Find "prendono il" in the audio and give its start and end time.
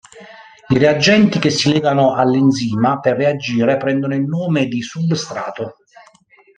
3.77-4.25